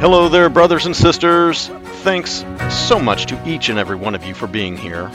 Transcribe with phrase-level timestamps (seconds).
[0.00, 1.66] Hello there, brothers and sisters.
[2.04, 5.08] Thanks so much to each and every one of you for being here.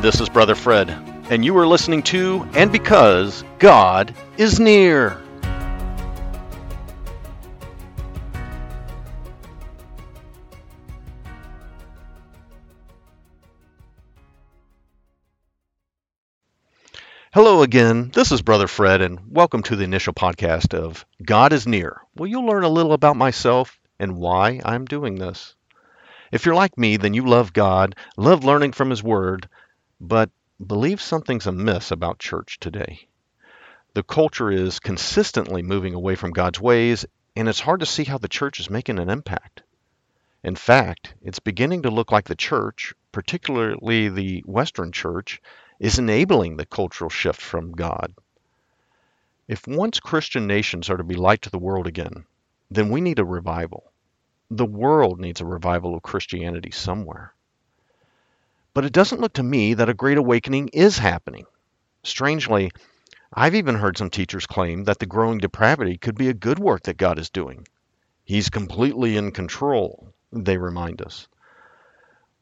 [0.00, 0.90] This is Brother Fred,
[1.30, 5.16] and you are listening to And Because God is Near.
[17.32, 18.10] Hello again.
[18.12, 22.00] This is Brother Fred, and welcome to the initial podcast of God is Near.
[22.16, 25.54] Well, you'll learn a little about myself and why I'm doing this.
[26.32, 29.46] If you're like me, then you love God, love learning from His Word,
[30.00, 30.30] but
[30.64, 33.06] believe something's amiss about church today.
[33.92, 37.04] The culture is consistently moving away from God's ways,
[37.36, 39.62] and it's hard to see how the church is making an impact.
[40.42, 45.42] In fact, it's beginning to look like the church, particularly the Western church,
[45.78, 48.14] is enabling the cultural shift from God.
[49.46, 52.24] If once Christian nations are to be light to the world again,
[52.70, 53.89] then we need a revival
[54.50, 57.32] the world needs a revival of Christianity somewhere.
[58.74, 61.46] But it doesn't look to me that a great awakening is happening.
[62.02, 62.72] Strangely,
[63.32, 66.82] I've even heard some teachers claim that the growing depravity could be a good work
[66.84, 67.66] that God is doing.
[68.24, 71.28] He's completely in control, they remind us.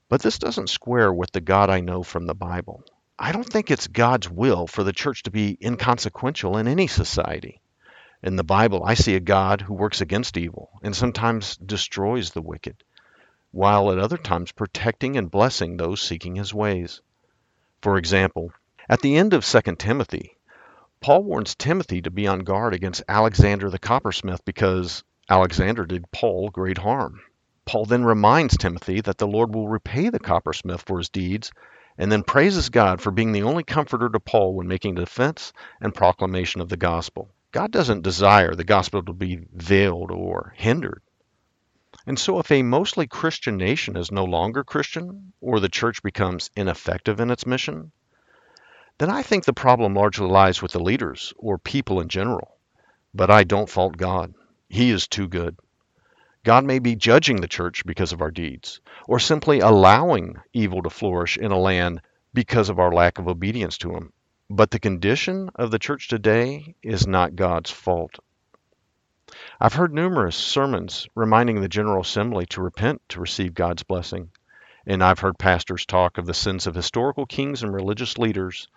[0.09, 2.85] But this doesn't square with the God I know from the Bible.
[3.19, 7.61] I don't think it's God's will for the church to be inconsequential in any society.
[8.21, 12.43] In the Bible, I see a God who works against evil and sometimes destroys the
[12.43, 12.83] wicked,
[13.53, 17.01] while at other times protecting and blessing those seeking his ways.
[17.81, 18.53] For example,
[18.89, 20.37] at the end of 2 Timothy,
[21.01, 26.51] Paul warns Timothy to be on guard against Alexander the coppersmith because Alexander did Paul
[26.51, 27.21] great harm.
[27.67, 31.53] Paul then reminds Timothy that the Lord will repay the coppersmith for his deeds
[31.97, 35.95] and then praises God for being the only comforter to Paul when making defense and
[35.95, 37.31] proclamation of the gospel.
[37.51, 41.03] God doesn't desire the gospel to be veiled or hindered.
[42.07, 46.51] And so, if a mostly Christian nation is no longer Christian, or the church becomes
[46.57, 47.93] ineffective in its mission,
[48.99, 52.59] then I think the problem largely lies with the leaders or people in general.
[53.15, 54.35] But I don't fault God.
[54.69, 55.57] He is too good.
[56.45, 60.91] God may be judging the church because of our deeds, or simply allowing evil to
[60.91, 62.01] flourish in a land
[62.35, 64.13] because of our lack of obedience to Him.
[64.51, 68.19] But the condition of the church today is not God's fault.
[69.61, 74.31] I've heard numerous sermons reminding the General Assembly to repent to receive God's blessing.
[74.87, 78.69] And I've heard pastors talk of the sins of historical kings and religious leaders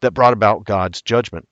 [0.00, 1.48] that brought about God's judgment.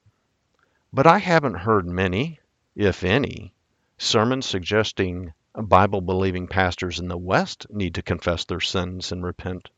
[0.93, 2.41] But I haven't heard many,
[2.75, 3.55] if any,
[3.97, 9.71] sermons suggesting Bible believing pastors in the West need to confess their sins and repent.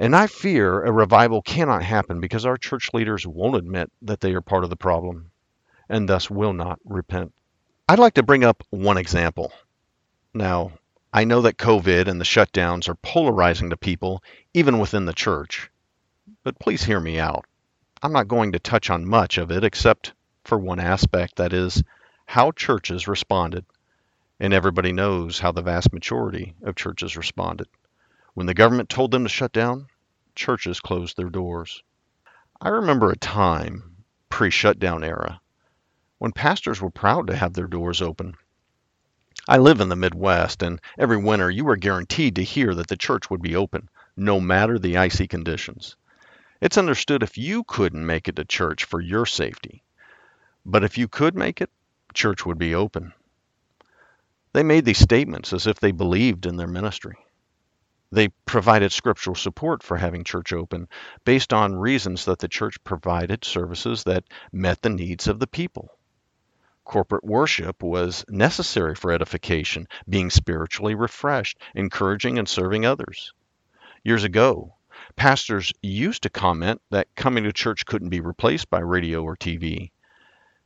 [0.00, 4.32] And I fear a revival cannot happen because our church leaders won't admit that they
[4.34, 5.32] are part of the problem
[5.88, 7.32] and thus will not repent.
[7.88, 9.52] I'd like to bring up one example.
[10.32, 10.72] Now,
[11.12, 14.22] I know that COVID and the shutdowns are polarizing to people,
[14.54, 15.70] even within the church.
[16.44, 17.46] But please hear me out.
[18.02, 20.12] I'm not going to touch on much of it except
[20.44, 21.82] for one aspect that is,
[22.26, 23.64] how churches responded.
[24.38, 27.66] And everybody knows how the vast majority of churches responded.
[28.38, 29.88] When the government told them to shut down,
[30.36, 31.82] churches closed their doors.
[32.60, 35.40] I remember a time, pre shutdown era,
[36.18, 38.36] when pastors were proud to have their doors open.
[39.48, 42.96] I live in the Midwest, and every winter you were guaranteed to hear that the
[42.96, 45.96] church would be open, no matter the icy conditions.
[46.60, 49.82] It's understood if you couldn't make it to church for your safety.
[50.64, 51.70] But if you could make it,
[52.14, 53.14] church would be open.
[54.52, 57.16] They made these statements as if they believed in their ministry.
[58.10, 60.88] They provided scriptural support for having church open
[61.24, 65.98] based on reasons that the church provided services that met the needs of the people.
[66.84, 73.34] Corporate worship was necessary for edification, being spiritually refreshed, encouraging, and serving others.
[74.02, 74.74] Years ago,
[75.14, 79.90] pastors used to comment that coming to church couldn't be replaced by radio or TV,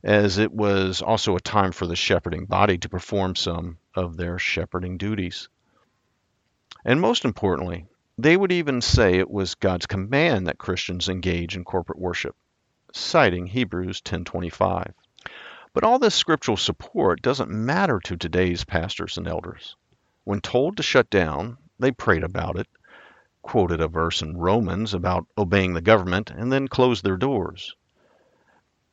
[0.01, 4.39] as it was also a time for the shepherding body to perform some of their
[4.39, 5.49] shepherding duties.
[6.85, 7.85] And most importantly,
[8.17, 12.35] they would even say it was God's command that Christians engage in corporate worship,
[12.91, 14.93] citing Hebrews 10:25.
[15.73, 19.75] But all this scriptural support doesn't matter to today's pastors and elders.
[20.23, 22.67] When told to shut down, they prayed about it,
[23.41, 27.75] quoted a verse in Romans about obeying the government, and then closed their doors.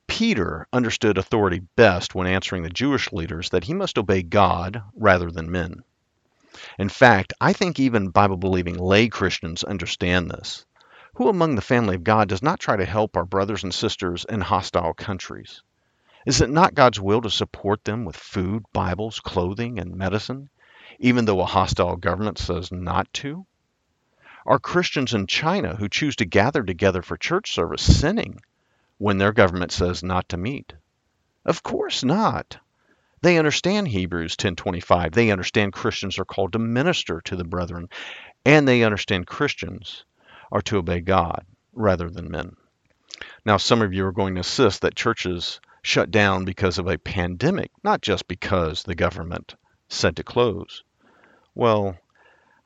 [0.07, 5.31] Peter understood authority best when answering the Jewish leaders that he must obey God rather
[5.31, 5.85] than men.
[6.79, 10.67] In fact, I think even Bible believing lay Christians understand this.
[11.15, 14.25] Who among the family of God does not try to help our brothers and sisters
[14.29, 15.63] in hostile countries?
[16.27, 20.51] Is it not God's will to support them with food, Bibles, clothing, and medicine,
[20.99, 23.47] even though a hostile government says not to?
[24.45, 28.41] Are Christians in China who choose to gather together for church service sinning
[28.99, 30.75] when their government says not to meet?
[31.45, 32.59] Of course not.
[33.23, 35.13] They understand Hebrews 10:25.
[35.13, 37.89] They understand Christians are called to minister to the brethren,
[38.47, 40.05] and they understand Christians
[40.51, 42.57] are to obey God rather than men.
[43.45, 46.99] Now, some of you are going to insist that churches shut down because of a
[46.99, 49.55] pandemic, not just because the government
[49.89, 50.83] said to close.
[51.55, 51.97] Well,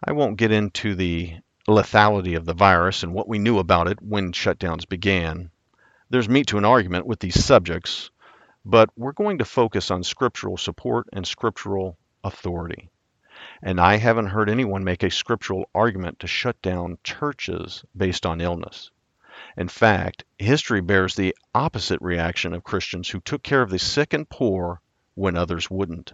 [0.05, 1.35] I won't get into the
[1.67, 5.51] lethality of the virus and what we knew about it when shutdowns began.
[6.11, 8.11] There's meat to an argument with these subjects,
[8.64, 12.88] but we're going to focus on scriptural support and scriptural authority.
[13.62, 18.40] And I haven't heard anyone make a scriptural argument to shut down churches based on
[18.40, 18.90] illness.
[19.56, 24.14] In fact, history bears the opposite reaction of Christians who took care of the sick
[24.14, 24.81] and poor
[25.14, 26.12] when others wouldn't.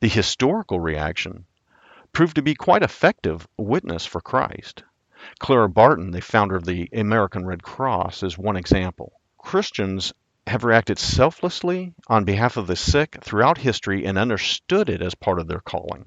[0.00, 1.46] The historical reaction
[2.12, 4.84] proved to be quite effective witness for Christ.
[5.38, 9.12] Clara Barton, the founder of the American Red Cross, is one example.
[9.38, 10.12] Christians
[10.46, 15.38] have reacted selflessly on behalf of the sick throughout history and understood it as part
[15.38, 16.06] of their calling.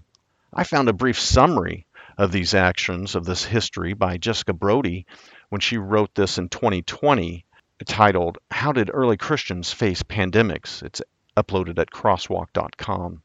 [0.54, 1.86] I found a brief summary
[2.18, 5.06] of these actions of this history by Jessica Brodie
[5.50, 7.46] when she wrote this in 2020
[7.86, 10.82] titled How Did Early Christians Face Pandemics?
[10.82, 11.02] It's
[11.36, 13.22] uploaded at crosswalk.com.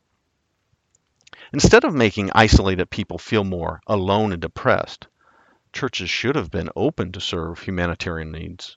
[1.52, 5.06] Instead of making isolated people feel more alone and depressed,
[5.72, 8.76] churches should have been open to serve humanitarian needs.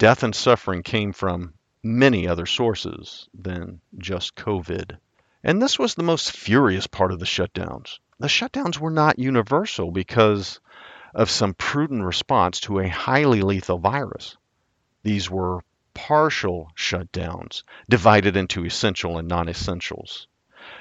[0.00, 1.52] Death and suffering came from
[1.82, 4.96] many other sources than just COVID.
[5.44, 7.98] And this was the most furious part of the shutdowns.
[8.18, 10.58] The shutdowns were not universal because
[11.14, 14.38] of some prudent response to a highly lethal virus.
[15.02, 20.28] These were partial shutdowns, divided into essential and non essentials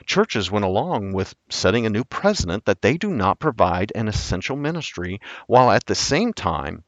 [0.06, 4.56] churches went along with setting a new precedent that they do not provide an essential
[4.56, 6.84] ministry, while at the same time,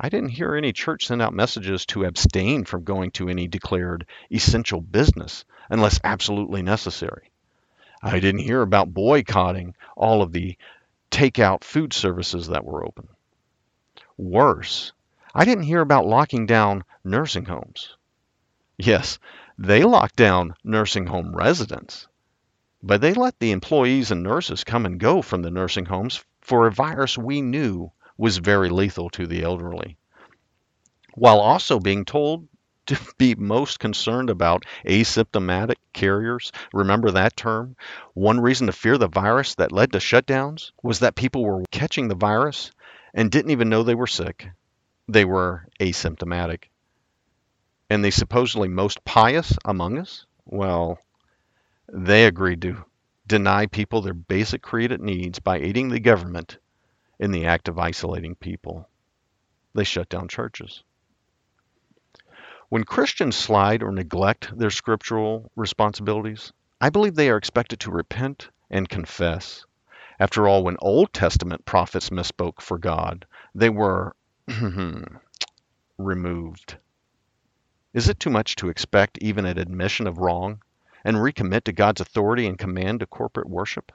[0.00, 4.06] I didn't hear any church send out messages to abstain from going to any declared
[4.30, 7.30] essential business unless absolutely necessary.
[8.02, 10.56] I didn't hear about boycotting all of the
[11.10, 13.08] takeout food services that were open.
[14.16, 14.92] Worse,
[15.32, 17.96] I didn't hear about locking down nursing homes.
[18.76, 19.20] Yes,
[19.56, 22.08] they locked down nursing home residents,
[22.82, 26.66] but they let the employees and nurses come and go from the nursing homes for
[26.66, 29.96] a virus we knew was very lethal to the elderly,
[31.14, 32.48] while also being told
[32.86, 36.52] to be most concerned about asymptomatic carriers.
[36.72, 37.76] Remember that term?
[38.12, 42.08] One reason to fear the virus that led to shutdowns was that people were catching
[42.08, 42.70] the virus
[43.14, 44.48] and didn't even know they were sick.
[45.08, 46.64] They were asymptomatic.
[47.88, 50.26] And the supposedly most pious among us?
[50.44, 50.98] Well,
[51.90, 52.84] they agreed to
[53.26, 56.58] deny people their basic created needs by aiding the government
[57.24, 58.86] in the act of isolating people.
[59.74, 60.84] They shut down churches.
[62.68, 68.50] When Christians slide or neglect their scriptural responsibilities, I believe they are expected to repent
[68.70, 69.64] and confess.
[70.20, 74.14] After all, when Old Testament prophets misspoke for God, they were
[75.98, 76.76] removed.
[77.94, 80.60] Is it too much to expect even an admission of wrong
[81.04, 83.92] and recommit to God's authority and command to corporate worship?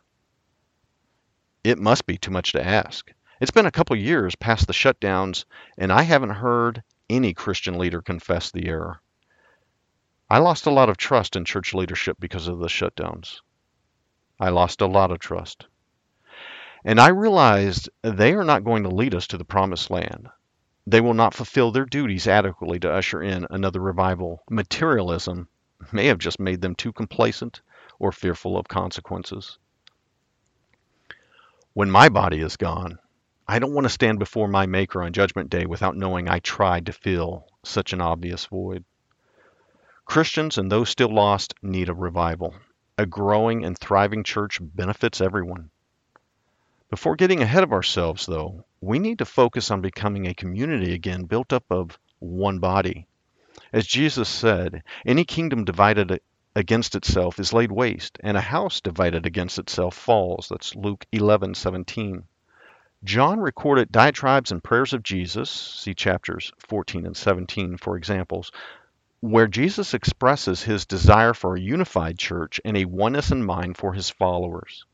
[1.64, 3.14] It must be too much to ask.
[3.40, 5.46] It's been a couple years past the shutdowns,
[5.78, 9.02] and I haven't heard any Christian leader confess the error.
[10.30, 13.40] I lost a lot of trust in church leadership because of the shutdowns.
[14.42, 15.68] I lost a lot of trust.
[16.84, 20.28] And I realized they are not going to lead us to the promised land.
[20.86, 24.44] They will not fulfill their duties adequately to usher in another revival.
[24.50, 25.48] Materialism
[25.94, 27.62] may have just made them too complacent
[28.00, 29.58] or fearful of consequences.
[31.74, 33.00] When my body is gone,
[33.50, 36.86] I don't want to stand before my Maker on Judgment Day without knowing I tried
[36.86, 38.86] to fill such an obvious void.
[40.06, 42.54] Christians and those still lost need a revival.
[43.00, 45.72] A growing and thriving church benefits everyone.
[46.92, 51.24] Before getting ahead of ourselves, though, we need to focus on becoming a community again
[51.24, 53.08] built up of one body,
[53.74, 56.22] as Jesus said, any kingdom divided
[56.56, 60.50] against itself is laid waste, and a house divided against itself falls.
[60.50, 62.26] That's Luke 11:17.
[63.06, 68.52] John recorded diatribes and prayers of Jesus, see chapters 14 and 17 for examples,
[69.22, 73.94] where Jesus expresses his desire for a unified church and a oneness in mind for
[73.94, 74.86] his followers.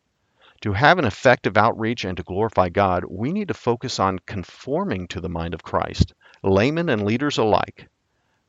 [0.62, 5.08] To have an effective outreach and to glorify God, we need to focus on conforming
[5.08, 7.88] to the mind of Christ, laymen and leaders alike.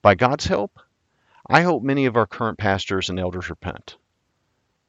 [0.02, 0.78] By God's help,
[1.48, 3.96] I hope many of our current pastors and elders repent,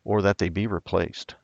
[0.04, 1.36] or that they be replaced.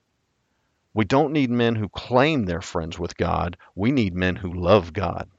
[0.94, 3.58] We don't need men who claim they're friends with God.
[3.76, 5.30] We need men who love God,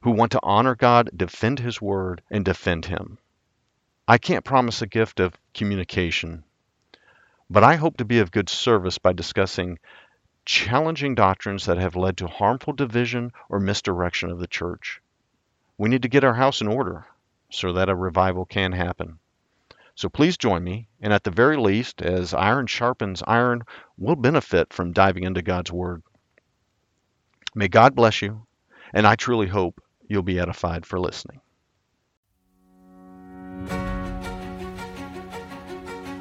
[0.00, 3.18] who want to honor God, defend His word, and defend Him.
[4.08, 6.44] I can't promise a gift of communication,
[7.50, 9.78] but I hope to be of good service by discussing
[10.46, 15.02] challenging doctrines that have led to harmful division or misdirection of the church.
[15.76, 17.04] We need to get our house in order
[17.50, 19.18] so that a revival can happen.
[19.96, 23.62] So please join me, and at the very least, as iron sharpens iron,
[23.96, 26.02] we'll benefit from diving into God's Word.
[27.54, 28.46] May God bless you,
[28.92, 31.40] and I truly hope you'll be edified for listening.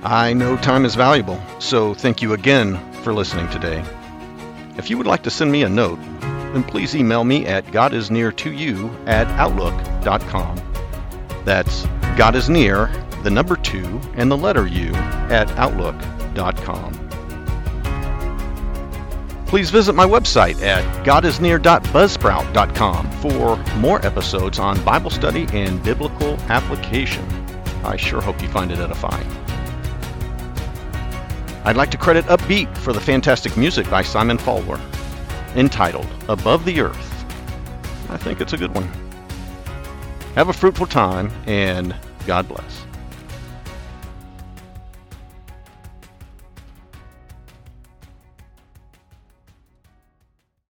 [0.05, 3.83] I know time is valuable, so thank you again for listening today.
[4.77, 9.07] If you would like to send me a note, then please email me at godisnear2you
[9.07, 10.61] at outlook.com.
[11.43, 12.89] That's God is near,
[13.25, 16.93] the number two, and the letter U at outlook.com.
[19.47, 27.25] Please visit my website at godisnear.buzzsprout.com for more episodes on Bible study and biblical application.
[27.83, 29.27] I sure hope you find it edifying.
[31.63, 34.79] I'd like to credit Uppbeat for the fantastic music by Simon Folwar,
[35.55, 37.25] entitled Above the Earth.
[38.11, 38.87] I think it's a good one.
[40.35, 41.95] Have a fruitful time, and
[42.27, 42.84] God bless.